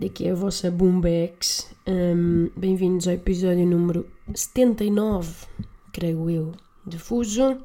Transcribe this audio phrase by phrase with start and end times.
[0.00, 1.74] Daqui é a vossa Boombex.
[1.84, 5.48] Hum, Bem-vindos ao episódio número 79,
[5.92, 6.52] creio eu,
[6.86, 7.60] de Fuso.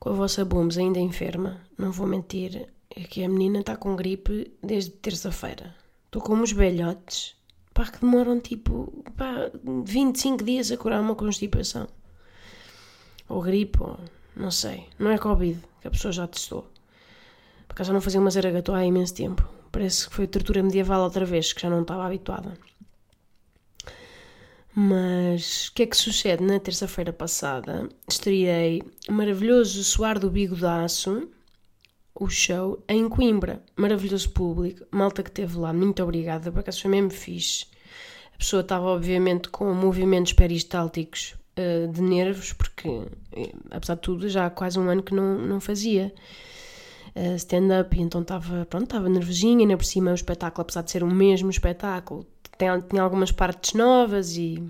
[0.00, 3.94] Com a vossa Booms ainda enferma, não vou mentir, é que a menina está com
[3.94, 5.76] gripe desde terça-feira.
[6.06, 7.36] Estou como os velhotes,
[7.72, 9.52] pá, que demoram tipo pá,
[9.84, 11.86] 25 dias a curar uma constipação.
[13.28, 14.00] Ou gripe, ou
[14.34, 14.88] não sei.
[14.98, 16.62] Não é Covid, que a pessoa já testou.
[17.68, 19.48] Por acaso não fazia uma zaragatua há imenso tempo.
[19.74, 22.56] Parece que foi tortura medieval outra vez, que já não estava habituada.
[24.72, 26.44] Mas o que é que sucede?
[26.44, 31.28] Na terça-feira passada estreiei maravilhoso Suar do Bigodaço,
[32.14, 33.64] o show, em Coimbra.
[33.74, 37.66] Maravilhoso público, malta que esteve lá, muito obrigada, por acaso foi mesmo fixe.
[38.32, 42.88] A pessoa estava, obviamente, com movimentos peristálticos uh, de nervos, porque,
[43.32, 46.14] eh, apesar de tudo, já há quase um ano que não, não fazia
[47.16, 50.90] uh, stand-up, e então estava, pronto, estava nervosinha, ainda por cima o espetáculo, apesar de
[50.90, 54.62] ser o mesmo espetáculo, tem, tinha algumas partes novas e,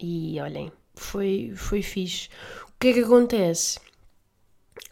[0.00, 2.28] e olhem, foi, foi fixe.
[2.68, 3.78] O que é que acontece?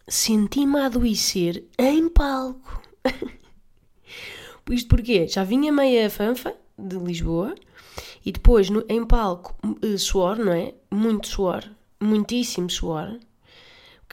[0.07, 2.83] Senti-me a adoecer em palco.
[4.71, 7.55] Isto porque já vinha meia fanfa de Lisboa
[8.25, 10.75] e depois no, em palco eh, suor, não é?
[10.91, 11.65] Muito suor,
[12.01, 13.19] muitíssimo suor.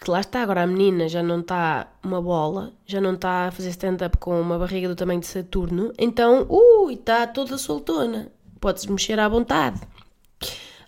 [0.02, 3.52] Porque lá está, agora a menina já não está uma bola, já não está a
[3.52, 8.32] fazer stand-up com uma barriga do tamanho de Saturno, então, ui, está toda soltona.
[8.60, 9.80] Podes mexer à vontade.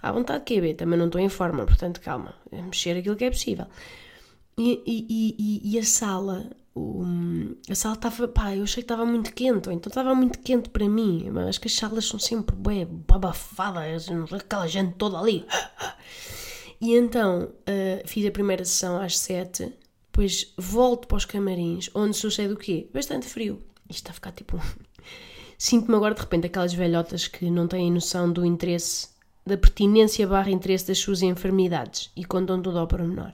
[0.01, 3.25] À vontade que é também não estou em forma, portanto, calma, é mexer aquilo que
[3.25, 3.67] é possível.
[4.57, 7.03] E, e, e, e a sala, o,
[7.69, 10.69] a sala estava, pá, eu achei que estava muito quente, ou então estava muito quente
[10.69, 15.45] para mim, mas que as salas são sempre bem abafadas, aquela gente toda ali.
[16.83, 19.71] E então uh, fiz a primeira sessão às 7,
[20.11, 22.89] depois volto para os camarins, onde sucede o quê?
[22.93, 23.57] Bastante frio.
[23.89, 24.59] Isto está a ficar tipo.
[25.57, 29.07] Sinto-me agora de repente aquelas velhotas que não têm noção do interesse,
[29.45, 33.31] da pertinência barra interesse das suas enfermidades e contam tudo ao pormenor.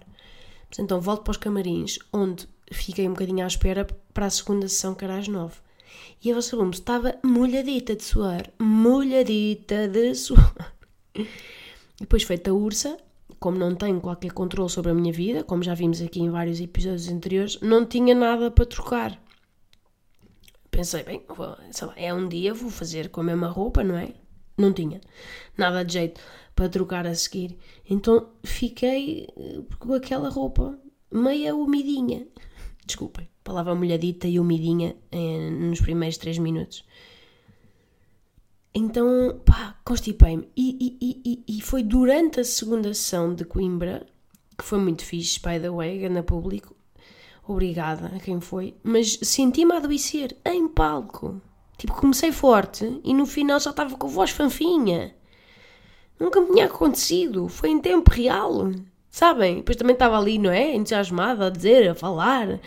[0.77, 4.93] Então volto para os camarins, onde fiquei um bocadinho à espera para a segunda sessão,
[4.93, 5.55] que era às 9.
[6.23, 10.53] E a vossa bomba estava molhadita de suor, molhadita de suor.
[11.99, 12.95] Depois feita a ursa,
[13.39, 16.59] como não tenho qualquer controle sobre a minha vida, como já vimos aqui em vários
[16.59, 19.21] episódios anteriores, não tinha nada para trocar.
[20.69, 24.13] Pensei, bem, vou, lá, é um dia, vou fazer com a mesma roupa, não é?
[24.57, 24.99] Não tinha
[25.57, 26.21] nada de jeito
[26.55, 27.57] para trocar a seguir.
[27.89, 30.77] Então fiquei eh, com aquela roupa
[31.11, 32.27] meia umidinha.
[32.85, 36.83] Desculpem, palavra molhadita e umidinha eh, nos primeiros 3 minutos.
[38.73, 40.47] Então, pá, constipei-me.
[40.55, 44.05] E, e, e, e, foi durante a segunda sessão de Coimbra,
[44.57, 46.75] que foi muito fixe, by the way, na público.
[47.47, 48.75] Obrigada a quem foi.
[48.83, 51.41] Mas senti-me a adoecer em palco.
[51.77, 55.15] Tipo, comecei forte e no final já estava com voz fanfinha.
[56.19, 57.47] Nunca me tinha acontecido.
[57.47, 58.71] Foi em tempo real.
[59.09, 59.57] Sabem?
[59.57, 60.75] Depois também estava ali, não é?
[60.75, 62.59] Entusiasmada a dizer, a falar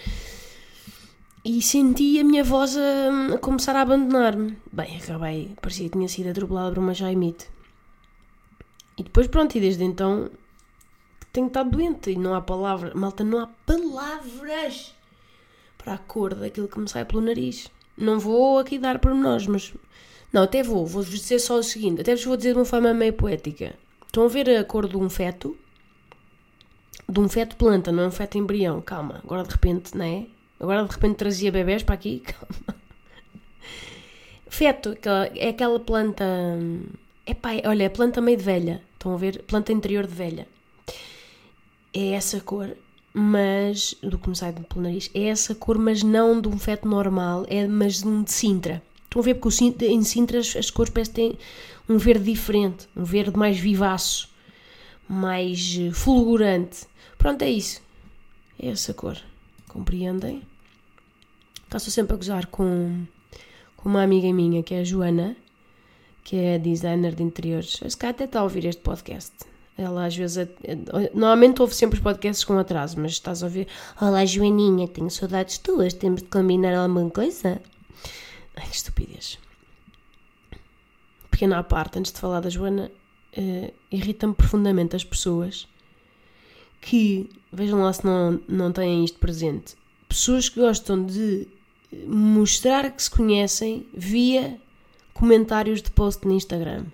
[1.45, 4.57] e senti a minha voz a, a começar a abandonar-me.
[4.73, 7.51] Bem, acabei, parecia que tinha sido atropelada por uma Jaimite.
[8.97, 10.31] E depois, pronto, e desde então
[11.33, 14.95] tenho estado doente e não há palavras, malta, não há palavras
[15.79, 17.69] para a cor daquilo que me sai pelo nariz.
[17.97, 19.73] Não vou aqui dar pormenores, mas.
[20.33, 22.95] Não, até vou, vou-vos dizer só o seguinte, até vos vou dizer de uma forma
[22.95, 23.75] meio poética.
[24.07, 25.57] Estão a ver a cor de um feto?
[27.09, 30.27] De um feto planta, não é um feto embrião, calma, agora de repente, não é?
[30.63, 32.21] Agora de repente trazia bebés para aqui.
[32.21, 32.81] Calma.
[34.47, 34.97] Feto,
[35.35, 36.25] é aquela planta.
[37.27, 38.81] Epá, olha, é planta meio de velha.
[38.93, 39.43] Estão a ver?
[39.43, 40.47] Planta interior de velha.
[41.93, 42.77] É essa cor,
[43.13, 43.97] mas.
[44.01, 45.11] Do que me sai pelo nariz.
[45.13, 48.81] É essa cor, mas não de um feto normal, é mas de um de Sintra.
[49.05, 49.35] Estão a ver?
[49.35, 51.37] Porque em Sintra as, as cores parecem
[51.89, 54.31] um verde diferente, um verde mais vivaço,
[55.09, 56.87] mais eh, fulgurante.
[57.19, 57.83] Pronto, é isso.
[58.59, 59.19] É essa cor.
[59.69, 60.43] Compreendem?
[61.79, 63.05] Estou sempre a gozar com,
[63.77, 65.37] com uma amiga minha, que é a Joana,
[66.25, 67.81] que é designer de interiores.
[67.87, 69.33] Se calhar até está a ouvir este podcast.
[69.77, 70.49] Ela às vezes.
[71.15, 73.67] Normalmente ouve sempre os podcasts com atraso, mas estás a ouvir.
[74.01, 77.61] Olá, Joaninha, tenho saudades tuas, temos de combinar alguma coisa?
[78.55, 79.39] Ai, que estupidez.
[81.31, 82.91] Pequena à parte, antes de falar da Joana,
[83.37, 85.67] uh, irrita-me profundamente as pessoas
[86.81, 89.75] que, vejam lá se não, não têm isto presente,
[90.07, 91.49] pessoas que gostam de
[92.07, 94.59] mostrar que se conhecem via
[95.13, 96.85] comentários de post no Instagram.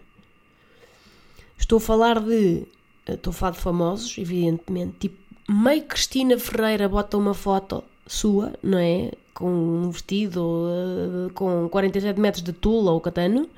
[1.59, 2.65] Estou a falar de.
[3.07, 4.95] Estou a falar de famosos, evidentemente.
[5.01, 5.17] Tipo,
[5.49, 9.13] meio Cristina Ferreira bota uma foto sua, não é?
[9.33, 13.49] Com um vestido uh, com 47 metros de tula ou catano.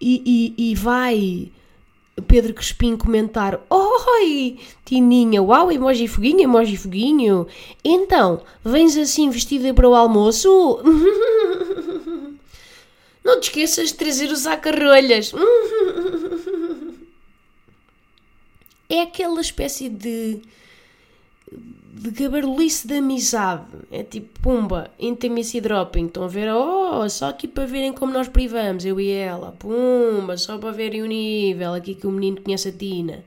[0.00, 1.50] E, e, e vai
[2.26, 7.46] Pedro Crespim comentar: Oi, Tininha, uau, emoji foguinho, emoji foguinho.
[7.84, 10.80] Então, vens assim vestida para o almoço?
[13.24, 15.32] Não te esqueças de trazer os acarrolhas.
[18.90, 20.40] É aquela espécie de
[21.50, 23.66] de gabarulice de amizade.
[23.90, 26.06] É tipo, pumba, intimacy dropping.
[26.06, 26.52] Estão a ver?
[26.52, 29.52] Oh, só aqui para verem como nós privamos, eu e ela.
[29.52, 31.74] Pumba, só para verem o nível.
[31.74, 33.24] Aqui que o menino conhece a Tina.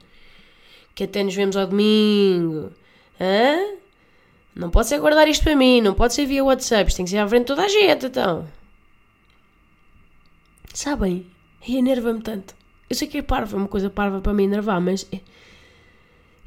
[0.96, 2.72] Que até nos vemos ao domingo.
[3.20, 3.78] Hã?
[4.56, 6.90] Não pode ser guardar isto para mim, não pode ser via WhatsApp.
[6.90, 8.48] Isto tem que ser à frente de toda a gente, então.
[10.74, 11.26] Sabem?
[11.68, 12.56] E enerva-me tanto.
[12.90, 15.08] Eu sei que é parva, uma coisa parva para me enervar, mas.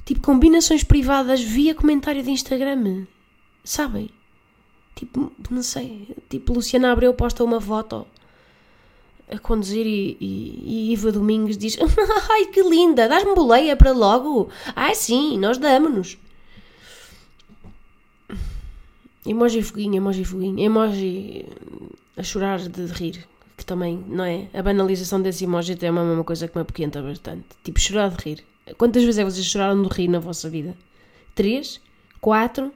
[0.04, 3.06] Tipo, combinações privadas via comentário de Instagram.
[3.64, 4.10] Sabem?
[4.94, 6.08] Tipo, não sei.
[6.28, 8.06] Tipo, Luciana Abreu posta uma foto
[9.30, 11.78] a conduzir e, e, e Iva Domingos diz:
[12.30, 14.50] Ai que linda, dás-me boleia para logo?
[14.76, 16.18] Ai sim, nós damos-nos.
[19.26, 21.46] Emoji foguinho, emoji foguinho, emoji
[22.14, 24.48] a chorar de rir, que também, não é?
[24.52, 27.46] A banalização desse emoji é uma coisa que me apoquenta bastante.
[27.64, 28.44] Tipo, chorar de rir.
[28.78, 30.76] Quantas vezes é vocês choraram de rir na vossa vida?
[31.34, 31.80] Três?
[32.20, 32.72] Quatro?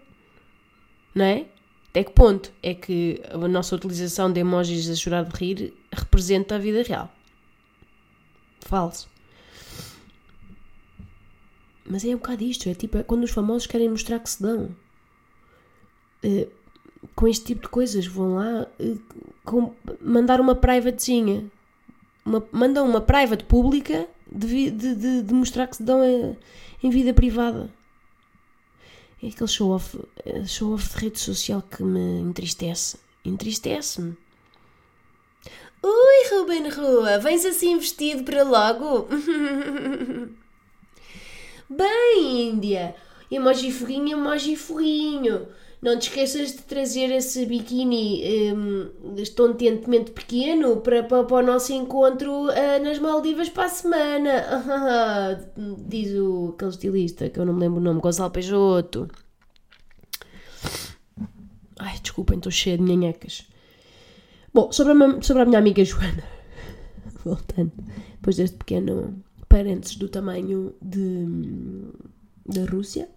[1.15, 1.47] Não é?
[1.91, 6.57] Até que ponto é que a nossa utilização de emojis a chorar de rir representa
[6.57, 7.11] a vida real?
[8.61, 9.09] Falso.
[11.87, 14.43] Mas é um bocado isto, é tipo é quando os famosos querem mostrar que se
[14.43, 14.77] dão.
[16.23, 16.51] Uh,
[17.15, 19.01] com este tipo de coisas, vão lá uh,
[19.43, 21.51] com, mandar uma privatezinha.
[22.27, 26.37] Uma, mandam uma private pública de, de, de, mostrar que se dão em,
[26.83, 27.71] em vida privada.
[29.23, 32.99] É aquele show-off eh, show -off de rede social que me entristece.
[33.25, 34.17] Entristece-me.
[35.83, 39.09] Oi, Ruben Rua, vens assim vestido para logo?
[41.71, 42.97] Bem, Índia,
[43.31, 45.49] emoji foguinho, emoji foguinho.
[45.81, 51.73] Não te esqueças de trazer esse biquíni um, estonteantemente pequeno para, para, para, o nosso
[51.73, 54.31] encontro uh, nas Maldivas para a semana.
[55.87, 59.09] Diz o aquele estilista que eu não me lembro o nome, Gonçalo Peixoto.
[61.79, 63.47] Ai, desculpem, estou cheia de nhanhecas.
[64.53, 66.25] Bom, sobre a, sobre a minha amiga Joana,
[67.25, 67.71] voltando,
[68.15, 71.25] depois deste pequeno parênteses do tamanho de,
[72.45, 73.09] da Rússia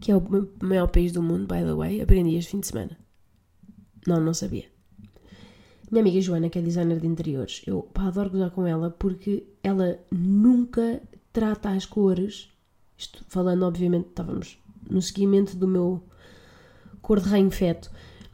[0.00, 2.00] que é o maior país do mundo, by the way.
[2.00, 2.98] Aprendi este fim de semana.
[4.06, 4.64] Não, não sabia.
[5.90, 9.46] Minha amiga Joana, que é designer de interiores, eu pá, adoro gozar com ela porque
[9.62, 11.00] ela nunca
[11.32, 12.50] trata as cores,
[12.96, 14.58] isto falando, obviamente, estávamos
[14.90, 16.02] no seguimento do meu
[17.00, 17.90] cor de rainho feto,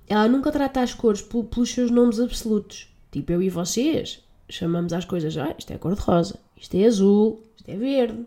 [0.08, 2.88] ela nunca trata as cores pelos seus nomes absolutos.
[3.12, 6.84] Tipo, eu e vocês chamamos as coisas, ah, isto é cor de rosa, isto é
[6.84, 8.26] azul, isto é verde.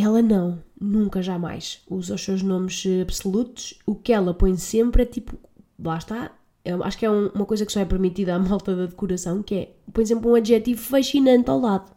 [0.00, 3.74] Ela não, nunca, jamais usa os seus nomes absolutos.
[3.84, 5.36] O que ela põe sempre é tipo,
[5.76, 6.30] lá está,
[6.64, 9.42] eu acho que é um, uma coisa que só é permitida à malta da decoração,
[9.42, 11.90] que é, põe sempre um adjetivo fascinante ao lado.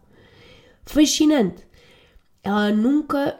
[0.83, 1.63] Fascinante.
[2.43, 3.39] Ela nunca,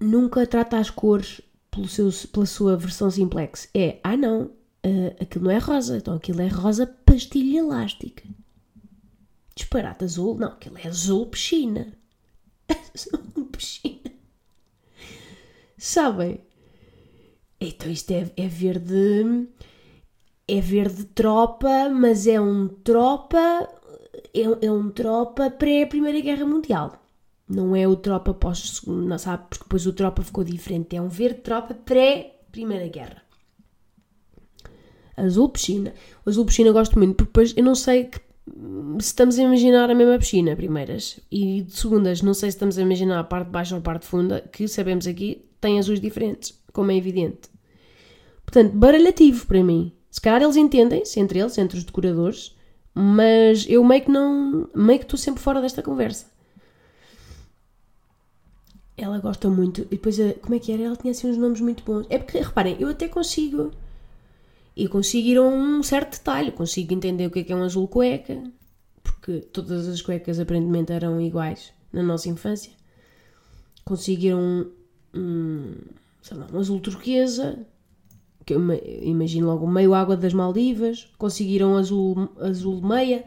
[0.00, 3.68] nunca trata as cores pelo seu, pela sua versão simplex.
[3.74, 8.26] É, ah não, uh, aquilo não é rosa, então aquilo é rosa pastilha elástica.
[9.54, 11.99] Disparate azul, não, aquilo é azul piscina.
[13.52, 14.10] Piscina.
[15.78, 16.40] Sabem?
[17.60, 19.48] Então isto é, é verde.
[20.48, 23.68] É verde tropa, mas é um tropa.
[24.34, 27.00] É, é um tropa pré-Primeira Guerra Mundial.
[27.48, 28.82] Não é o tropa pós.
[28.86, 29.44] Não sabe?
[29.48, 30.96] Porque depois o tropa ficou diferente.
[30.96, 33.22] É um verde tropa pré-Primeira Guerra.
[35.16, 35.92] Azul piscina.
[36.24, 38.20] O azul piscina eu gosto muito, porque depois eu não sei que
[38.98, 42.82] estamos a imaginar a mesma piscina, primeiras, e de segundas, não sei se estamos a
[42.82, 46.58] imaginar a parte de baixo ou a parte funda, que sabemos aqui tem azuis diferentes,
[46.72, 47.50] como é evidente.
[48.44, 49.92] Portanto, baralhativo para mim.
[50.10, 52.56] Se calhar eles entendem-se entre eles, entre os decoradores,
[52.94, 54.68] mas eu meio que não.
[54.74, 56.26] meio que estou sempre fora desta conversa.
[58.96, 59.82] Ela gosta muito.
[59.82, 60.82] E depois, eh, como é que era?
[60.82, 62.06] Ela tinha assim uns nomes muito bons.
[62.10, 63.70] É porque, reparem, eu até consigo
[64.76, 67.62] e consigo ir a um certo detalhe, consigo entender o que é que é um
[67.62, 68.42] azul cueca,
[69.02, 72.72] porque todas as cuecas aparentemente eram iguais na nossa infância.
[73.84, 74.70] Conseguiram um,
[75.14, 75.74] um,
[76.22, 77.58] sei lá, um azul turquesa,
[78.44, 78.60] que eu
[79.02, 83.24] imagino logo meio água das Maldivas, conseguiram azul, azul meia,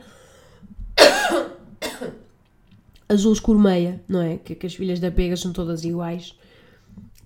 [3.08, 4.38] azul escuro meia, não é?
[4.38, 6.36] Que, que as filhas da pega são todas iguais.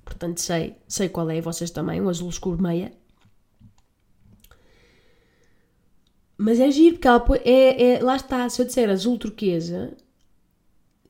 [0.03, 2.91] Portanto, sei, sei qual é, vocês também, o azul escuro meia.
[6.37, 9.97] Mas é giro, porque ela é, é, lá está, se eu disser azul turquesa,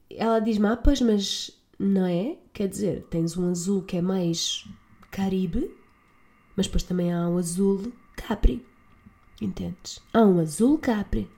[0.09, 2.37] ela diz mapas, mas não é?
[2.53, 4.65] Quer dizer, tens um azul que é mais
[5.11, 5.69] Caribe,
[6.55, 8.65] mas depois também há um azul Capri.
[9.41, 9.99] Entendes?
[10.13, 11.29] Há um azul Capri.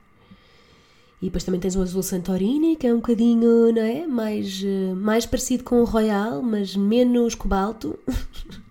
[1.21, 4.07] E depois também tens o azul Santorini, que é um bocadinho, não é?
[4.07, 7.99] Mais, eh, mais parecido com o Royal, mas menos cobalto.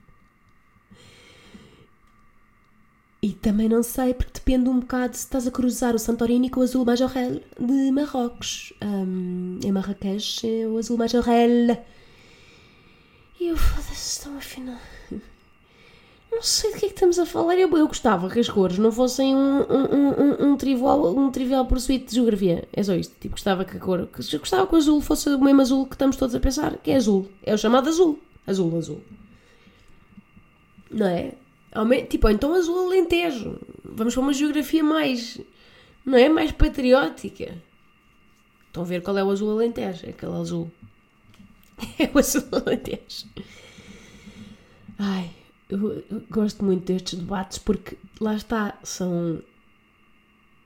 [3.28, 6.60] E também não sei, porque depende um bocado se estás a cruzar o Santorini com
[6.60, 8.72] o azul Majorel de Marrocos.
[8.80, 11.78] Um, em Marrakech é o azul Majorel.
[13.38, 14.78] E eu, foda-se, estão afinal.
[16.32, 17.56] Não sei do que é que estamos a falar.
[17.56, 21.66] Eu, eu gostava que as cores não fossem um, um, um, um, trivial, um trivial
[21.66, 22.66] pursuit de geografia.
[22.72, 23.14] É só isto.
[23.20, 24.06] Tipo, gostava que a cor.
[24.06, 26.92] Que, gostava que o azul fosse o mesmo azul que estamos todos a pensar, que
[26.92, 27.28] é azul.
[27.42, 28.18] É o chamado azul.
[28.46, 29.02] Azul, azul.
[30.90, 31.34] Não é?
[32.08, 33.58] Tipo, então azul alentejo.
[33.84, 35.40] Vamos para uma geografia mais.
[36.04, 36.28] Não é?
[36.28, 37.56] Mais patriótica.
[38.66, 40.06] Estão a ver qual é o azul alentejo?
[40.06, 40.70] É aquele azul.
[41.98, 43.26] É o azul alentejo.
[44.98, 45.30] Ai,
[45.68, 49.42] eu, gosto muito destes debates porque lá está, são.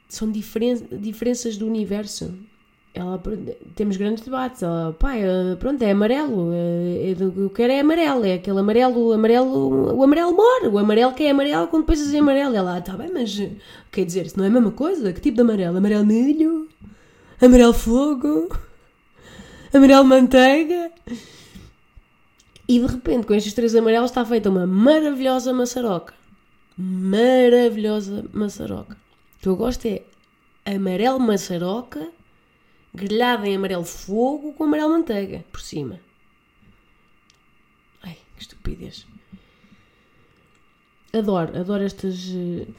[0.09, 2.35] São diferen diferenças do universo
[2.95, 3.21] ela,
[3.75, 4.63] temos grandes debates.
[4.63, 6.53] Ela, pá, é, pronto, é amarelo.
[6.53, 8.25] É, é, eu quero é amarelo.
[8.25, 10.69] É aquele amarelo, amarelo, o amarelo mora.
[10.69, 12.55] O amarelo que é amarelo quando pensas em amarelo.
[12.55, 13.41] Ela, ah, tá bem, mas
[13.91, 15.13] quer dizer, se não é a mesma coisa?
[15.13, 15.79] Que tipo de amarelo?
[15.79, 16.69] Amarelo milho?
[17.41, 18.55] Amarelo fogo?
[19.73, 20.91] Amarelo manteiga?
[22.69, 26.13] E de repente, com estes três amarelos, está feita uma maravilhosa maçaroca.
[26.77, 28.97] Maravilhosa maçaroca.
[29.39, 30.03] O que eu gosto é
[30.67, 32.07] amarelo maçaroca
[32.95, 36.01] grelhada em amarelo fogo com amarelo manteiga por cima.
[38.03, 39.07] Ai, que estupidez.
[41.13, 42.17] Adoro, adoro estas,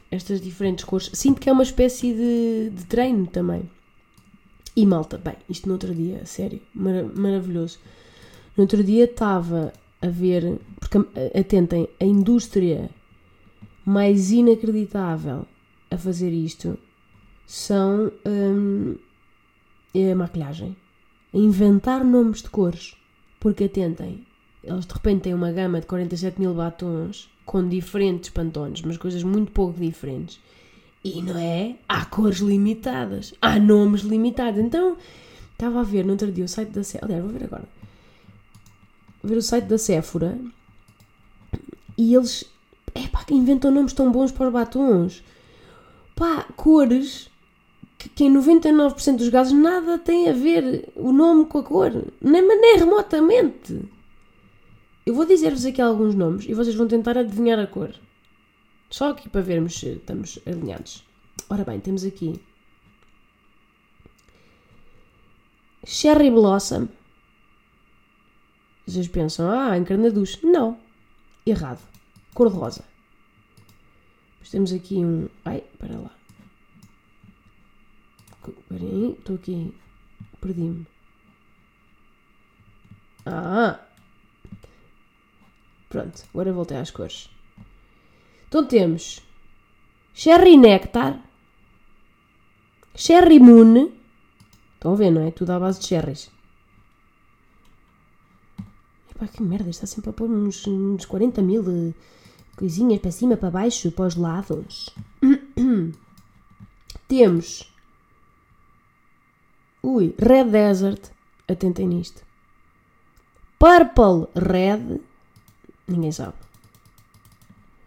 [0.09, 1.09] estas diferentes cores.
[1.13, 3.69] Sinto que é uma espécie de, de treino também.
[4.75, 7.79] E malta, bem, isto no outro dia, sério, mar maravilhoso.
[8.57, 10.97] No outro dia estava a ver, porque
[11.39, 12.89] atentem, a indústria
[13.85, 15.45] mais inacreditável
[15.91, 16.77] a fazer isto
[17.45, 18.95] são hum,
[19.93, 20.75] é maquilhagem.
[21.33, 22.95] A inventar nomes de cores.
[23.39, 24.25] Porque atentem,
[24.63, 29.23] eles de repente têm uma gama de 47 mil batons com diferentes pantones, mas coisas
[29.23, 30.39] muito pouco diferentes.
[31.03, 31.75] E não é?
[31.87, 34.59] Há cores limitadas, há nomes limitados.
[34.61, 34.95] Então,
[35.51, 37.05] estava a ver no outro dia o site da Sephora.
[37.13, 37.65] Aliás, vou ver agora.
[39.21, 40.39] Vou ver o site da Sephora
[41.97, 42.45] e eles
[42.95, 45.23] epá, inventam nomes tão bons para os batons.
[46.15, 47.29] Pá, cores
[48.09, 51.91] que, em 99% dos casos nada tem a ver o nome com a cor,
[52.21, 53.81] nem, nem remotamente.
[55.05, 57.93] Eu vou dizer-vos aqui alguns nomes e vocês vão tentar adivinhar a cor.
[58.89, 61.03] Só aqui para vermos se estamos alinhados.
[61.49, 62.39] Ora bem, temos aqui
[65.85, 66.87] Cherry Blossom.
[68.85, 70.39] Vocês pensam, ah, encarnaduz.
[70.41, 70.77] Não.
[71.45, 71.81] Errado.
[72.33, 72.83] Cor de rosa.
[74.33, 75.27] Depois temos aqui um.
[75.45, 76.11] Ai, para lá.
[78.67, 79.73] Peraí, estou aqui.
[80.41, 80.85] Perdi-me.
[83.25, 83.79] Ah!
[85.89, 87.29] Pronto, agora voltei às cores.
[88.47, 89.21] Então temos
[90.13, 91.23] Cherry Nectar,
[92.95, 93.91] Cherry Moon.
[94.75, 95.31] Estão a ver, não é?
[95.31, 96.29] Tudo à base de cherries.
[99.09, 101.93] Epá, que merda, está sempre a pôr uns, uns 40 mil eh,
[102.55, 104.89] coisinhas para cima, para baixo, para os lados.
[107.07, 107.72] Temos
[109.83, 111.11] Ui, Red Desert.
[111.45, 112.25] Atentem nisto.
[113.59, 115.01] Purple Red.
[115.85, 116.37] Ninguém sabe.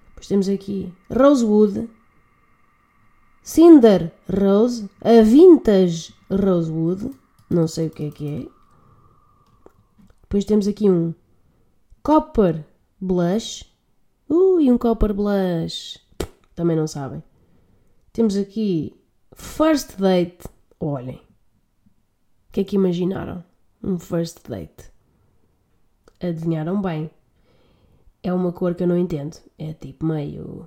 [0.08, 1.88] Depois temos aqui Rosewood.
[3.42, 4.90] Cinder Rose.
[5.00, 7.12] A Vintage Rosewood.
[7.48, 8.46] Não sei o que é que é.
[10.22, 11.14] Depois temos aqui um
[12.02, 12.62] Copper
[13.00, 13.64] Blush.
[14.28, 15.98] Ui, um Copper Blush.
[16.54, 17.22] Também não sabem.
[18.12, 18.94] Temos aqui
[19.34, 20.46] First Date.
[20.78, 21.25] Olhem
[22.56, 23.44] que é que imaginaram?
[23.84, 24.90] Um first date.
[26.18, 27.10] Adivinharam bem.
[28.22, 29.36] É uma cor que eu não entendo.
[29.58, 30.66] É tipo meio.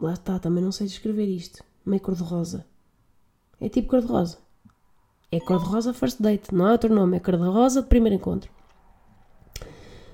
[0.00, 1.62] Lá está, também não sei descrever isto.
[1.84, 2.64] Meio cor-de-rosa.
[3.60, 4.38] É tipo cor-de-rosa.
[5.30, 8.50] É cor-de-rosa first date, não é outro nome, é cor-de-rosa de primeiro encontro.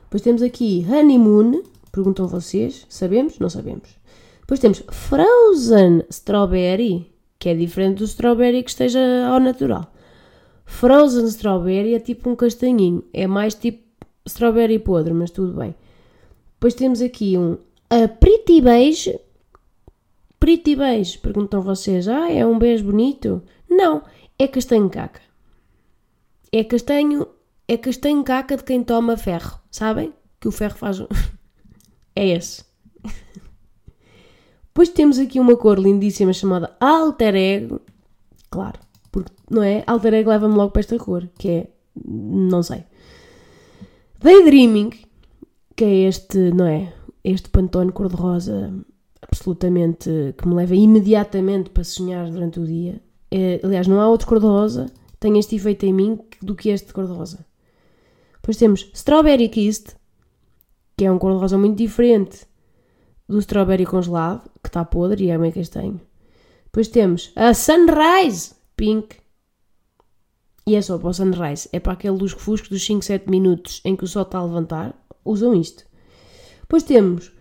[0.03, 1.62] Depois temos aqui honeymoon,
[1.93, 3.38] perguntam vocês, sabemos?
[3.38, 3.91] Não sabemos.
[4.41, 8.99] Depois temos frozen strawberry, que é diferente do strawberry que esteja
[9.29, 9.93] ao natural.
[10.69, 13.83] Frozen strawberry é tipo um castanhinho, é mais tipo
[14.27, 15.75] strawberry podre, mas tudo bem.
[16.53, 17.57] Depois temos aqui um
[17.89, 19.19] a pretty beige.
[20.39, 23.43] Pretty beige, perguntam vocês, ah, é um beijo bonito?
[23.69, 24.03] Não,
[24.39, 25.23] é castanho caca.
[26.53, 27.27] É castanho,
[27.67, 30.13] é castanho caca de quem toma ferro, sabem?
[30.39, 31.01] Que o ferro faz.
[32.15, 32.63] é esse.
[34.67, 37.81] Depois temos aqui uma cor lindíssima chamada Alter Ego.
[38.51, 38.79] Claro,
[39.11, 39.83] porque não é?
[39.87, 41.71] Alter Ego leva-me logo para esta cor, que é.
[42.05, 42.85] Não sei.
[44.21, 44.91] Daydreaming,
[45.77, 46.93] que é este, não é?
[47.25, 48.73] Este pantone cor-de-rosa
[49.21, 53.00] absolutamente que me leva imediatamente para sonhar durante o dia.
[53.31, 56.93] É, aliás, não há outro cor-de-rosa que tenha este efeito em mim do que este
[56.93, 57.45] cor-de-rosa.
[58.35, 59.97] Depois temos Strawberry Kissed,
[60.97, 62.47] que é um cor-de-rosa muito diferente
[63.29, 66.00] do strawberry congelado, que está podre e é meio castanho.
[66.65, 69.17] Depois temos a Sunrise Pink.
[70.65, 71.69] E é só para o Sunrise.
[71.73, 74.95] É para aquele lusco-fusco dos 5, 7 minutos em que o sol está a levantar.
[75.25, 75.85] Usam isto.
[76.61, 77.33] Depois temos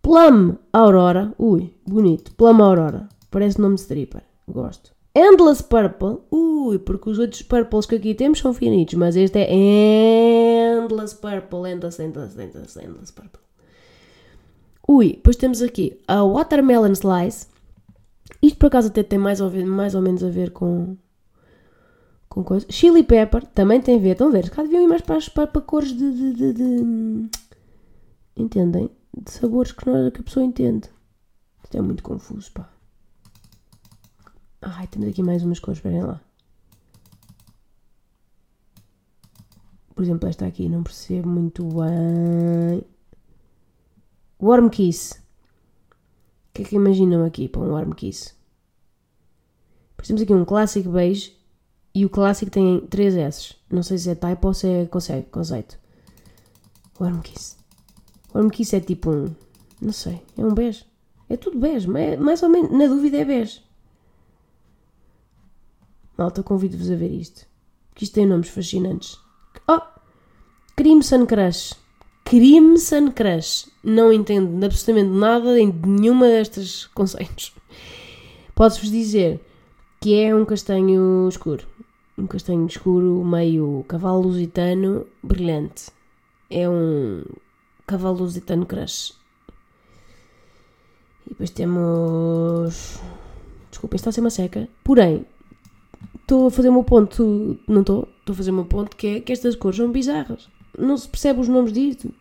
[0.00, 1.34] Plum Aurora.
[1.38, 2.32] Ui, bonito.
[2.34, 3.08] Plum Aurora.
[3.30, 4.22] Parece nome de stripper.
[4.48, 4.92] Gosto.
[5.14, 6.18] Endless Purple.
[6.30, 11.70] Ui, porque os outros purples que aqui temos são finitos, mas este é Endless Purple.
[11.70, 13.40] Endless, endless, endless, endless Purple.
[14.88, 17.48] Ui, depois temos aqui a Watermelon Slice.
[18.42, 20.96] Isto por acaso até tem mais ou, mais ou menos a ver com,
[22.28, 22.68] com coisas.
[22.70, 24.12] Chili Pepper também tem a ver.
[24.12, 24.50] Estão a ver?
[24.50, 27.30] Cá deviam ir mais para, para, para cores de, de, de, de,
[28.36, 28.90] Entendem?
[29.16, 30.88] De sabores que, não, que a pessoa entende.
[31.64, 32.68] Isto é muito confuso, pá.
[34.60, 36.20] Ai, temos aqui mais umas cores, esperem lá.
[39.94, 42.84] Por exemplo, esta aqui não percebo muito bem.
[44.38, 45.25] Warm Kiss.
[46.56, 48.32] O que é que imaginam aqui para um Warm Kiss?
[49.94, 51.36] Pois temos aqui um Classic Beige
[51.94, 53.54] e o Classic tem 3 S.
[53.70, 55.78] Não sei se é type ou se é conceito.
[56.98, 57.56] Warm Kiss.
[58.34, 59.34] Warm Kiss é tipo um.
[59.82, 60.86] Não sei, é um bege.
[61.28, 63.62] É tudo bege, mas mais ou menos, na dúvida é bege.
[66.16, 67.46] Malta, convido-vos a ver isto.
[67.94, 69.20] Que isto tem nomes fascinantes.
[69.68, 69.82] Oh!
[70.74, 71.74] Crimson Crush.
[72.26, 73.68] Crimson Crush.
[73.84, 77.54] Não entendo absolutamente nada em nenhuma destes conceitos.
[78.52, 79.40] Posso-vos dizer
[80.00, 81.64] que é um castanho escuro.
[82.18, 85.92] Um castanho escuro, meio cavalo lusitano, brilhante.
[86.50, 87.22] É um
[87.86, 89.14] cavalo lusitano crush.
[91.26, 93.00] E depois temos.
[93.70, 94.68] Desculpem, está a ser uma seca.
[94.82, 95.24] Porém,
[96.20, 97.56] estou a fazer o meu ponto.
[97.68, 98.08] Não estou?
[98.18, 101.08] Estou a fazer o meu ponto que é que estas cores são bizarras não se
[101.08, 102.12] percebe os nomes disto.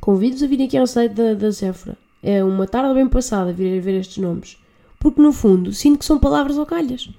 [0.00, 1.96] Convido-vos a virem aqui ao site da, da Sephora.
[2.22, 4.58] É uma tarde bem passada vir a ver estes nomes.
[4.98, 7.10] Porque no fundo sinto que são palavras ou calhas.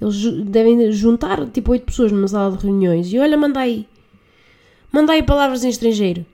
[0.00, 3.86] Eles devem juntar tipo oito pessoas numa sala de reuniões e olha, manda aí.
[4.92, 6.24] Manda aí palavras em estrangeiro.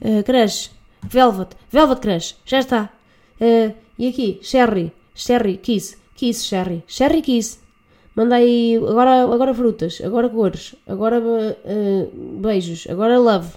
[0.00, 0.70] Uh, crush,
[1.02, 2.90] Velvet, Velvet Crush, já está.
[3.40, 7.58] Uh, e aqui, Sherry, Sherry, Kiss, Kiss, Sherry, Sherry Kiss,
[8.16, 13.52] Manda aí agora, agora frutas, agora cores, agora uh, beijos, agora love,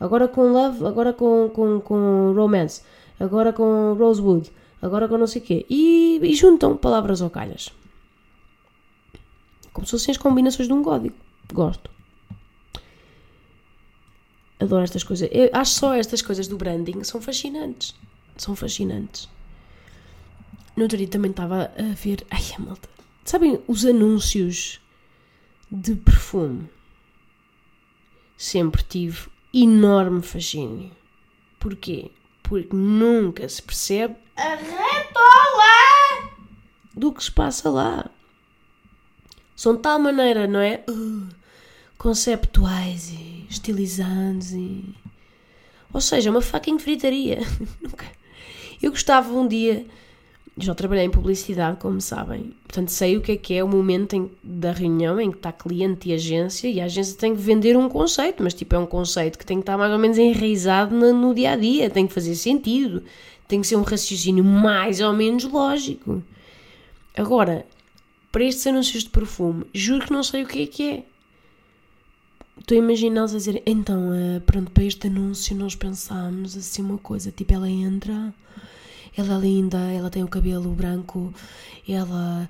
[0.00, 2.80] agora com love, agora com, com, com romance,
[3.20, 5.66] agora com rosewood, agora com não sei o quê.
[5.68, 7.68] E, e juntam palavras ou calhas.
[9.74, 11.14] Como se fossem as combinações de um código.
[11.52, 11.90] Gosto.
[14.58, 15.28] Adoro estas coisas.
[15.30, 17.94] Eu acho só estas coisas do branding são fascinantes.
[18.38, 19.28] São fascinantes.
[20.74, 22.26] No outro dia também estava a ver.
[22.30, 22.97] Ai, a malta
[23.28, 24.80] Sabem os anúncios
[25.70, 26.66] de perfume?
[28.38, 30.90] Sempre tive enorme fascínio.
[31.60, 32.10] Porquê?
[32.42, 36.30] Porque nunca se percebe a retola
[36.94, 38.10] do que se passa lá.
[39.54, 40.82] São de tal maneira, não é?
[40.88, 41.28] Uh,
[41.98, 44.94] conceptuais e estilizantes e.
[45.92, 47.40] Ou seja, uma fucking fritaria.
[48.80, 49.86] Eu gostava um dia
[50.60, 52.52] já trabalhei em publicidade, como sabem.
[52.64, 55.52] Portanto, sei o que é que é o momento em, da reunião em que está
[55.52, 58.86] cliente e agência e a agência tem que vender um conceito, mas tipo é um
[58.86, 62.06] conceito que tem que estar mais ou menos enraizado no, no dia a dia, tem
[62.06, 63.02] que fazer sentido,
[63.46, 66.22] tem que ser um raciocínio mais ou menos lógico.
[67.16, 67.64] Agora,
[68.32, 71.04] para estes anúncios de perfume, juro que não sei o que é que é.
[72.58, 76.98] Estou a imaginá-los a dizer, então, uh, pronto, para este anúncio nós pensámos assim uma
[76.98, 78.34] coisa, tipo, ela entra
[79.20, 81.32] ela é linda, ela tem o cabelo branco,
[81.88, 82.48] ela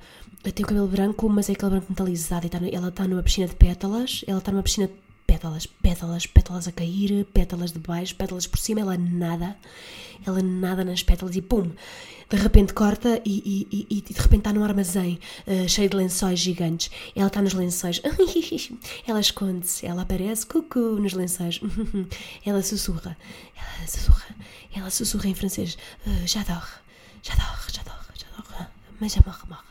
[0.54, 3.46] tem o cabelo branco, mas é aquele branco metalizado e tá, ela está numa piscina
[3.46, 4.90] de pétalas, ela está numa piscina
[5.28, 9.56] pétalas, pétalas, pétalas a cair, pétalas de baixo, pétalas por cima, ela nada,
[10.26, 11.70] ela nada nas pétalas e pum,
[12.30, 15.96] de repente corta e, e, e, e de repente está num armazém uh, cheio de
[15.96, 16.90] lençóis gigantes.
[17.14, 18.00] Ela está nos lençóis,
[19.06, 21.60] ela esconde-se, ela aparece, cucu, nos lençóis,
[22.44, 23.16] ela sussurra,
[23.54, 24.36] ela sussurra,
[24.74, 26.80] ela sussurra em francês, uh, j'adore,
[27.22, 28.66] j'adore, j'adore, j'adore,
[28.98, 29.68] mas já morre, morre,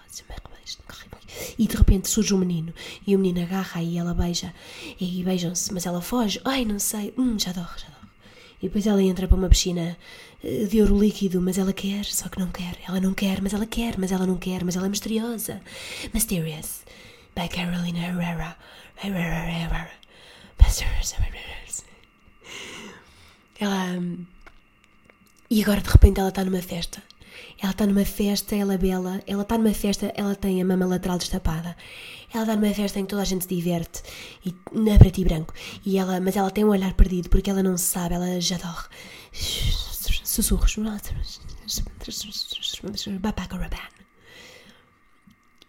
[1.58, 2.74] e de repente surge um menino
[3.06, 4.54] e o menino agarra e ela beija
[5.00, 6.40] e beijam-se, mas ela foge.
[6.46, 8.08] Ai, não sei, hum, já adoro, já adoro.
[8.62, 9.98] E depois ela entra para uma piscina
[10.44, 12.78] eh, de ouro líquido, mas ela quer, só que não quer.
[12.88, 15.62] Ela não quer, mas ela quer, mas ela não quer, mas ela é misteriosa.
[16.14, 16.82] Mysterious.
[17.36, 18.58] By Carolina Herrera.
[19.04, 19.92] Herrera, Herrera.
[23.60, 23.98] Ela.
[23.98, 24.26] Hum,
[25.50, 27.02] e agora de repente ela está numa festa
[27.60, 30.86] ela está numa festa, ela é bela, ela está numa festa, ela tem a mama
[30.86, 31.76] lateral destapada.
[32.34, 34.04] Ela está numa festa em que toda a gente se diverte,
[34.46, 35.54] e, na é preto e branco.
[35.86, 38.88] E ela, mas ela tem um olhar perdido porque ela não sabe, ela já dorme.
[39.32, 40.78] Sussurros.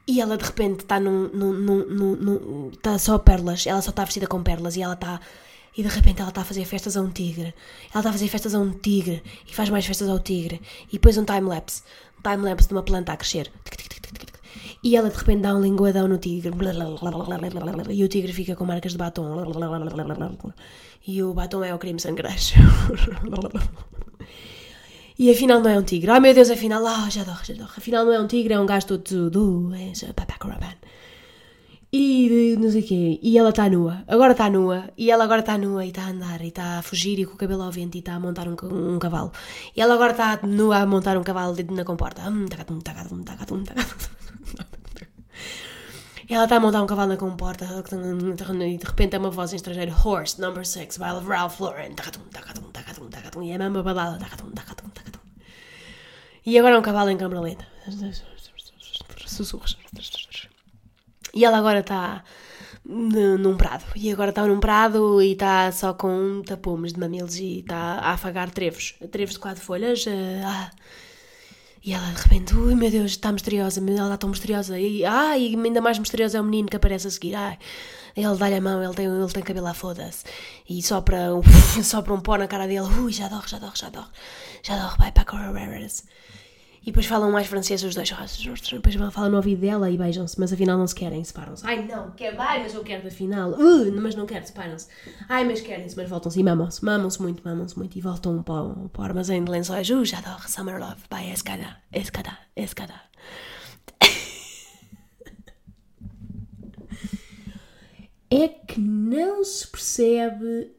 [0.06, 4.04] E ela de repente está num, num, num, num, Está só pérolas, ela só está
[4.04, 5.20] vestida com pérolas e ela está
[5.76, 7.54] e de repente ela está a fazer festas a um tigre.
[7.92, 10.60] Ela está a fazer festas a um tigre e faz mais festas ao tigre.
[10.88, 11.82] E depois um time-lapse.
[12.18, 13.50] Um time-lapse de uma planta a crescer.
[14.82, 16.52] E ela de repente dá um linguadão no tigre.
[17.90, 19.44] E o tigre fica com marcas de batom.
[21.06, 22.54] E o batom é o creme sangrage.
[25.18, 26.08] E afinal não é um tigre.
[26.12, 27.64] Ai meu Deus, afinal, oh, já dou, já dou.
[27.64, 29.74] Afinal não é um tigre, é um gajo todo do.
[29.74, 29.92] É
[31.92, 33.18] e não sei o quê.
[33.22, 34.04] E ela está nua.
[34.06, 34.90] Agora está nua.
[34.96, 37.34] E ela agora está nua e está a andar e está a fugir e com
[37.34, 38.56] o cabelo ao vento e está a montar um,
[38.94, 39.32] um cavalo.
[39.74, 42.22] E ela agora está nua a montar um cavalo na comporta.
[46.30, 49.54] E ela está a montar um cavalo na comporta e de repente é uma voz
[49.54, 49.94] em estrangeiro.
[50.04, 51.94] Horse, number 6, by Ralph Lauren.
[53.42, 54.18] E é a mesma balada.
[56.44, 57.66] E agora é um cavalo em câmara lenta.
[59.26, 59.78] Sussurros.
[61.34, 62.22] E ela agora está
[62.84, 63.84] num prado.
[63.94, 68.12] E agora está num prado e está só com tapumes de mamilos e está a
[68.12, 68.94] afagar trevos.
[69.10, 70.06] Trevos de quatro folhas.
[70.06, 70.10] Uh,
[70.44, 70.70] ah.
[71.84, 74.78] E ela de repente, ui meu Deus, está misteriosa, ela está tão misteriosa.
[74.78, 77.34] E, ah, e ainda mais misterioso é o menino que aparece a seguir.
[77.34, 77.56] Ah,
[78.16, 80.24] ele dá-lhe a mão, ele tem, ele tem cabelo à foda-se.
[80.68, 81.28] E só para,
[81.84, 84.10] só para um pó na cara dele, ui, já dor, já dor, já dor.
[84.62, 86.02] Já dor, vai para a.
[86.82, 88.10] E depois falam mais francês os dois.
[88.70, 91.66] Depois falam no ouvido dela e beijam-se, mas afinal não se querem, separam-se.
[91.66, 93.50] Ai não, quer, ai, mas eu quero afinal.
[93.50, 94.88] Uh, mas não quero, separam-se.
[95.28, 96.84] Ai, mas querem-se, mas voltam-se e mamam-se.
[96.84, 99.88] Mamam-se muito, mamam-se muito e voltam para o, para o armazém de lençóis.
[99.90, 102.94] Uh, j'adore Summer Love by Escada, Escada, Escada.
[108.30, 110.70] É que não se percebe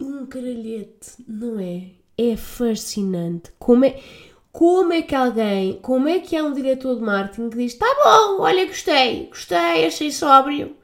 [0.00, 1.90] um caralhete, não é?
[2.16, 3.50] É fascinante.
[3.58, 4.00] Como é
[4.52, 7.86] como é que alguém, como é que é um diretor de marketing que diz: tá
[8.04, 10.76] bom, olha, gostei, gostei, achei sóbrio,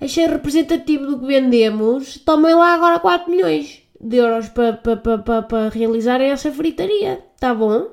[0.00, 5.18] achei representativo do que vendemos, tomem lá agora 4 milhões de euros para pa, pa,
[5.18, 7.88] pa, pa, realizar essa fritaria, tá bom?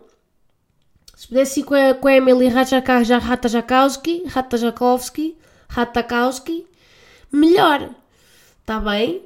[1.15, 6.65] Se pudesse ir com a, com a Emily Ratajakowski, Ratajakowski, Ratakowski,
[7.32, 7.89] melhor,
[8.65, 9.21] tá bem?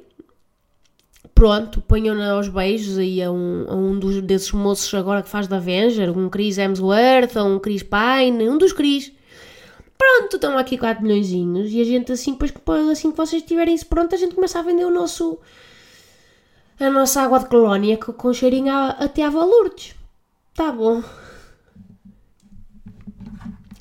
[1.34, 5.48] Pronto, ponham-na aos beijos aí a um, a um dos, desses moços agora que faz
[5.48, 9.12] da Avenger, um Chris Hemsworth, ou um Chris Pine, um dos Chris.
[9.98, 13.86] Pronto, estão aqui 4 milhões e a gente assim, depois assim que vocês tiverem isso
[13.86, 15.38] pronto, a gente começa a vender o nosso
[16.78, 19.94] a nossa água de colónia com, com cheirinho a, até a valurdes.
[20.54, 21.02] Tá bom.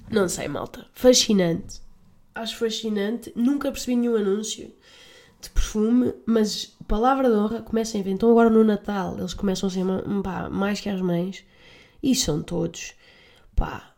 [0.09, 0.85] Não sei, malta.
[0.93, 1.81] Fascinante.
[2.35, 3.31] Acho fascinante.
[3.35, 4.71] Nunca percebi nenhum anúncio
[5.43, 8.15] de perfume, mas palavra de honra, começam a inventar.
[8.15, 9.85] Então agora no Natal eles começam a ser
[10.23, 11.45] pá, mais que as mães
[12.01, 12.93] e são todos,
[13.55, 13.93] pá,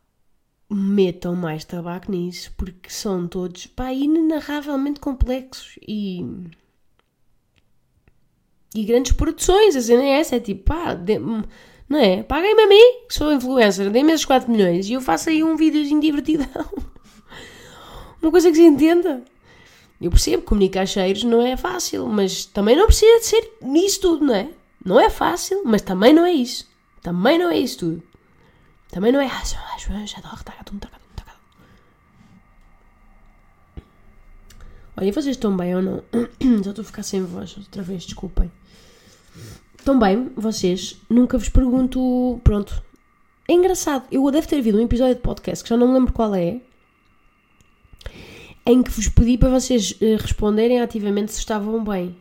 [0.69, 6.25] metam mais tabaco nisso, porque são todos, pá, inenarravelmente complexos e.
[8.73, 12.23] E grandes produções, a cena é essa, é tipo, pá, de, não é?
[12.23, 15.55] Paguem-me a mim, que sou influencer, dê-me esses 4 milhões e eu faço aí um
[15.55, 16.47] videozinho divertidão.
[18.21, 19.23] Uma coisa que se entenda.
[20.05, 24.23] Eu percebo comunicar cheiros não é fácil, mas também não precisa de ser nisso tudo,
[24.23, 24.49] não é?
[24.85, 26.69] Não é fácil, mas também não é isso.
[27.01, 28.03] Também não é isso tudo.
[28.91, 29.25] Também não é.
[34.95, 36.03] Olha, vocês estão bem ou não?
[36.63, 38.51] Já estou a ficar sem voz outra vez, desculpem.
[39.75, 41.01] Estão bem, vocês?
[41.09, 42.39] Nunca vos pergunto.
[42.43, 42.79] Pronto.
[43.47, 44.05] É engraçado.
[44.11, 46.61] Eu deve ter havido um episódio de podcast que já não me lembro qual é.
[48.65, 52.15] Em que vos pedi para vocês uh, responderem ativamente se estavam bem.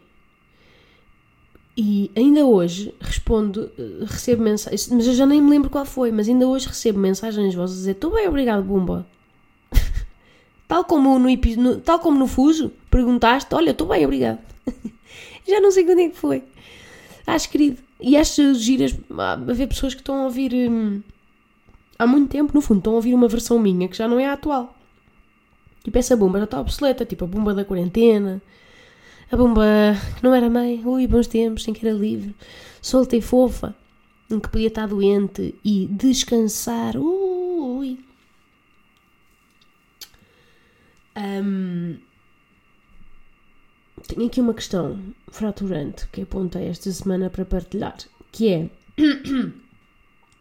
[1.76, 6.12] E ainda hoje respondo, uh, recebo mensagens, mas eu já nem me lembro qual foi,
[6.12, 9.06] mas ainda hoje recebo mensagens vossas a dizer: Estou bem, obrigado, Bumba.
[10.68, 14.38] tal, como no, no, tal como no Fuso, perguntaste: Olha, estou bem, obrigado.
[15.48, 16.44] já não sei quando é que foi.
[17.26, 17.78] Acho querido.
[18.00, 18.94] E acho giras
[19.54, 21.00] ver pessoas que estão a ouvir hum,
[21.98, 24.26] há muito tempo, no fundo, estão a ouvir uma versão minha que já não é
[24.26, 24.74] a atual.
[25.84, 28.42] Tipo, essa bomba já está obsoleta, tipo a bomba da quarentena,
[29.30, 29.62] a bomba
[30.16, 32.34] que não era mãe, ui, bons tempos, em que era livre,
[32.80, 33.76] solta e fofa,
[34.30, 37.98] em que podia estar doente e descansar, ui.
[41.16, 41.98] Um,
[44.08, 47.96] tenho aqui uma questão fraturante que apontei esta semana para partilhar,
[48.32, 48.70] que é.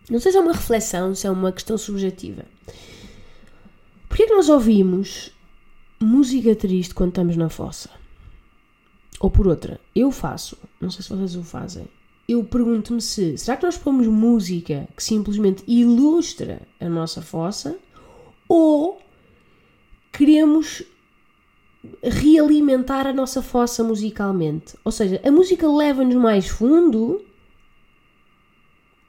[0.10, 2.46] Não sei se é uma reflexão, se é uma questão subjetiva.
[4.08, 5.33] Porquê é que nós ouvimos
[6.04, 7.90] música triste quando estamos na fossa?
[9.20, 11.88] Ou por outra, eu faço, não sei se vocês o fazem,
[12.28, 17.78] eu pergunto-me se será que nós pomos música que simplesmente ilustra a nossa fossa
[18.48, 19.02] ou
[20.12, 20.84] queremos
[22.02, 24.76] realimentar a nossa fossa musicalmente.
[24.86, 27.24] Ou seja, a música leva-nos mais fundo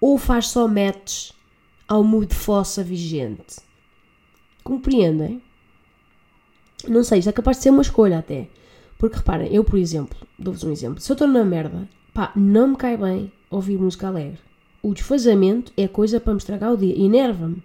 [0.00, 1.30] ou faz só match
[1.86, 3.60] ao mood fossa vigente?
[4.62, 5.40] Compreendem?
[6.88, 8.48] Não sei, isto é capaz de ser uma escolha até.
[8.98, 11.00] Porque reparem, eu, por exemplo, dou-vos um exemplo.
[11.00, 14.38] Se eu estou na merda, pá, não me cai bem ouvir música alegre.
[14.82, 16.98] O desfazamento é coisa para me estragar o dia.
[16.98, 17.62] Enerva-me.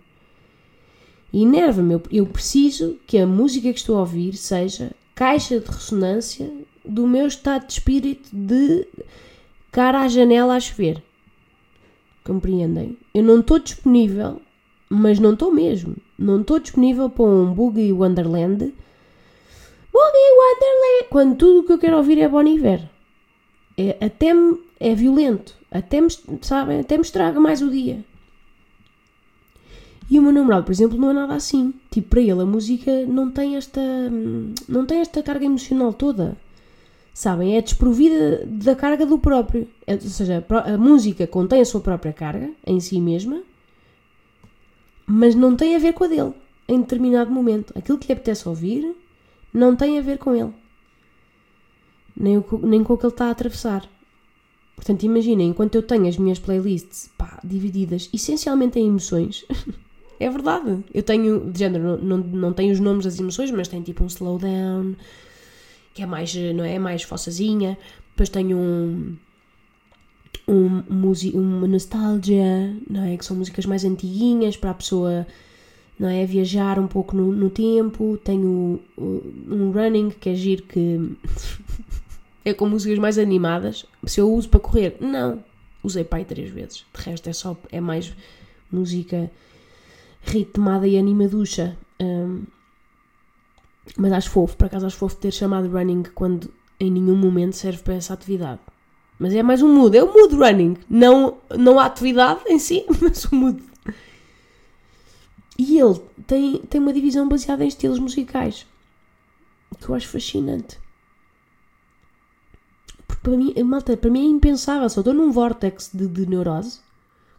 [1.34, 1.94] Enerva-me.
[1.94, 6.50] Eu, eu preciso que a música que estou a ouvir seja caixa de ressonância
[6.86, 8.88] do meu estado de espírito de
[9.72, 11.04] cara à janela a chover.
[12.24, 12.98] Compreendem?
[13.14, 14.42] Eu não estou disponível,
[14.90, 15.96] mas não estou mesmo.
[16.18, 18.74] Não estou disponível para um Boogie Wonderland.
[19.92, 21.10] Boogie Wonderland!
[21.10, 22.90] Quando tudo o que eu quero ouvir é Bon Iver.
[23.78, 24.32] É, até
[24.80, 25.56] é violento.
[25.72, 26.08] Até me,
[26.42, 28.04] sabem, até me estraga mais o dia.
[30.10, 31.74] E o meu namorado, por exemplo, não é nada assim.
[31.92, 33.82] Tipo, para ele a música não tem esta.
[34.68, 36.36] não tem esta carga emocional toda.
[37.14, 37.58] Sabem?
[37.58, 39.68] É desprovida da carga do próprio.
[39.86, 43.44] É, ou seja, a música contém a sua própria carga em si mesma,
[45.06, 46.34] mas não tem a ver com a dele
[46.68, 47.74] em determinado momento.
[47.78, 48.96] Aquilo que lhe apetece ouvir
[49.54, 50.54] não tem a ver com ele.
[52.16, 53.88] Nem, o, nem com o que ele está a atravessar.
[54.76, 59.46] Portanto, imaginem, enquanto eu tenho as minhas playlists pá, divididas essencialmente em emoções.
[60.20, 60.84] É verdade.
[60.94, 64.04] Eu tenho, de género, não, não, não tenho os nomes das emoções, mas tem tipo
[64.04, 64.96] um slowdown,
[65.94, 66.78] que é mais, não é?
[66.78, 67.78] Mais fossazinha.
[68.10, 69.16] Depois tenho um.
[70.46, 70.84] Um,
[71.36, 73.16] uma nostalgia, não é?
[73.16, 75.26] Que são músicas mais antiguinhas para a pessoa,
[76.00, 76.26] não é?
[76.26, 78.18] Viajar um pouco no, no tempo.
[78.24, 81.18] Tenho um running que é giro que
[82.46, 83.86] é com músicas mais animadas.
[84.06, 85.44] Se eu uso para correr, não.
[85.84, 86.86] Usei pai três vezes.
[86.96, 88.14] De resto é só, é mais
[88.72, 89.30] música
[90.22, 91.78] ritmada e animaducha.
[92.00, 92.44] Um,
[93.98, 97.82] mas acho fofo, por acaso acho fofo ter chamado running quando em nenhum momento serve
[97.82, 98.60] para essa atividade.
[99.18, 102.86] Mas é mais um mood, é o mood running, não, não a atividade em si,
[103.02, 103.69] mas o mood.
[105.60, 108.66] E ele tem, tem uma divisão baseada em estilos musicais
[109.78, 110.80] que eu acho fascinante.
[113.06, 116.80] Porque para mim, malta, para mim é impensável, só estou num vórtex de, de neurose,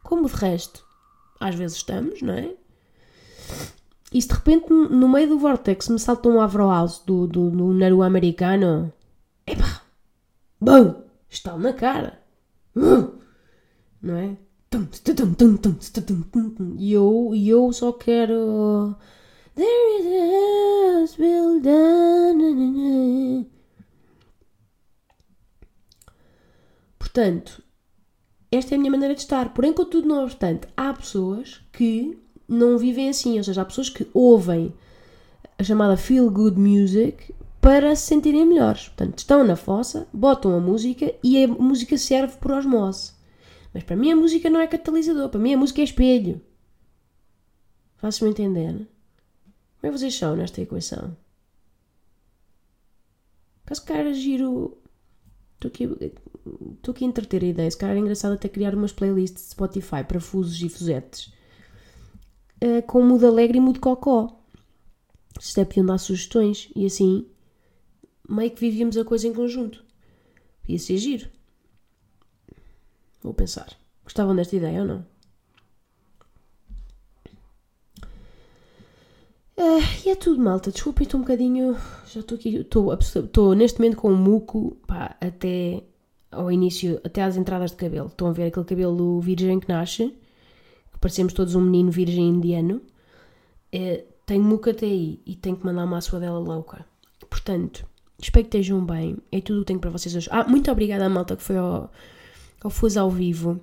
[0.02, 0.84] como de resto,
[1.40, 2.54] às vezes estamos, não é?
[4.12, 7.50] E se de repente no meio do vortex me salta um Afro House do, do,
[7.50, 8.92] do Naru americano,
[9.46, 9.80] epá,
[10.60, 12.20] bom, está na cara,
[12.74, 14.36] não é?
[16.78, 18.94] E eu, eu só quero.
[19.56, 23.46] There is a house built down.
[27.00, 27.64] Portanto,
[28.52, 29.52] esta é a minha maneira de estar.
[29.52, 33.38] Porém, contudo, não obstante, há pessoas que não vivem assim.
[33.38, 34.72] Ou seja, há pessoas que ouvem
[35.58, 38.86] a chamada feel good music para se sentirem melhores.
[38.86, 43.18] Portanto, estão na fossa, botam a música e a música serve por osmose.
[43.72, 46.40] Mas para mim a música não é catalisador, para mim a música é espelho.
[47.96, 48.72] Faço-me entender?
[48.72, 48.86] Como
[49.82, 51.16] é que vocês são nesta equação?
[53.64, 54.76] Caso cara giro.
[55.54, 55.84] Estou aqui,
[56.76, 57.70] estou aqui a entreter a ideia.
[57.70, 61.32] Se calhar é engraçado até criar umas playlists de Spotify para fusos e fusetes
[62.62, 64.38] uh, com mudo alegre e mudo cocó.
[65.38, 67.26] Isto é podiam dar sugestões e assim
[68.28, 69.84] meio que vivíamos a coisa em conjunto.
[70.68, 71.28] Ia ser giro.
[73.22, 73.68] Vou pensar.
[74.04, 75.06] Gostavam desta ideia ou não?
[79.56, 80.72] Uh, e é tudo, malta.
[80.72, 81.76] Desculpem, estou um bocadinho.
[82.06, 82.56] Já estou aqui.
[82.56, 85.82] Estou neste momento com um muco pá, até
[86.30, 88.06] ao início, até às entradas de cabelo.
[88.06, 90.14] Estão a ver aquele cabelo virgem que nasce,
[90.92, 92.80] que parecemos todos um menino virgem indiano.
[93.70, 96.86] É, tenho muco até aí e tenho que mandar uma dela louca.
[97.28, 97.86] Portanto,
[98.18, 99.18] espero que estejam bem.
[99.30, 100.28] É tudo o que tenho para vocês hoje.
[100.32, 101.92] Ah, muito obrigada à malta que foi ao,
[102.62, 103.60] ao Fuso ao vivo.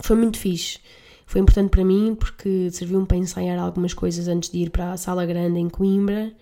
[0.00, 0.78] Foi muito fixe.
[1.26, 4.96] Foi importante para mim porque serviu-me para ensaiar algumas coisas antes de ir para a
[4.96, 6.34] sala grande em Coimbra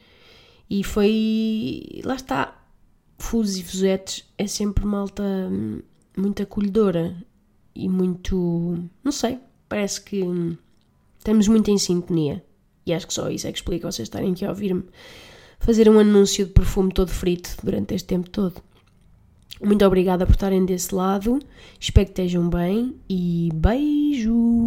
[0.68, 2.00] e foi.
[2.04, 2.56] lá está.
[3.18, 5.82] Fusos e fusetes é sempre malta hum,
[6.16, 7.14] muito acolhedora
[7.74, 8.82] e muito.
[9.04, 10.56] não sei, parece que hum,
[11.18, 12.42] estamos muito em sintonia.
[12.86, 14.84] E acho que só isso é que explica vocês estarem aqui a ouvir-me
[15.58, 18.62] fazer um anúncio de perfume todo frito durante este tempo todo.
[19.62, 21.38] Muito obrigada por estarem desse lado.
[21.78, 24.64] Espero que estejam bem e beijo!